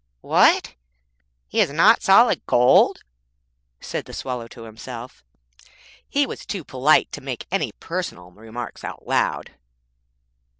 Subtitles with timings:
[0.21, 0.73] 'What,
[1.51, 3.03] is he not solid gold?'
[3.79, 5.23] said the Swallow to himself.
[6.09, 9.51] He was too polite to make any personal remarks out loud.